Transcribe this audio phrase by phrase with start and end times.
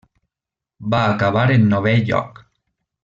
[0.95, 2.43] Va acabar en novè lloc.